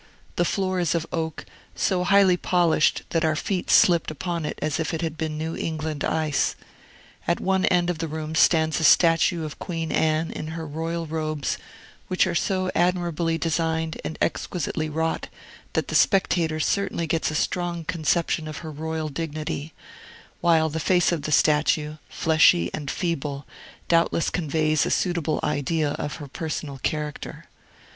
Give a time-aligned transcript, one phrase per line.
[0.35, 1.45] The floor is of oak,
[1.75, 5.55] so highly polished that our feet slipped upon it as if it had been New
[5.55, 6.55] England ice.
[7.27, 11.05] At one end of the room stands a statue of Queen Anne in her royal
[11.05, 11.59] robes,
[12.07, 15.27] which are so admirably designed and exquisitely wrought
[15.73, 19.71] that the spectator certainly gets a strong conception of her royal dignity;
[20.39, 23.45] while the face of the statue, fleshy and feeble,
[23.87, 27.45] doubtless conveys a suitable idea of her personal character.